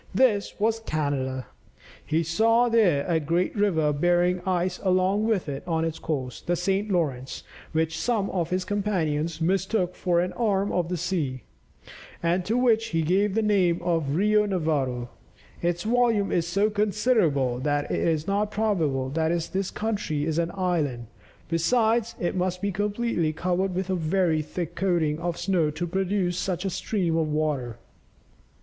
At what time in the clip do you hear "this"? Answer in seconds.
0.15-0.55, 19.53-19.69